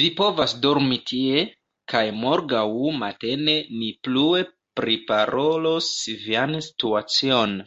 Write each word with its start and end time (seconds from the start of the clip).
Vi 0.00 0.04
povas 0.18 0.52
dormi 0.66 0.98
tie, 1.10 1.40
kaj 1.92 2.02
morgaŭ 2.20 2.62
matene 3.00 3.56
ni 3.80 3.90
plue 4.08 4.46
priparolos 4.82 5.92
vian 6.30 6.60
situacion. 6.70 7.60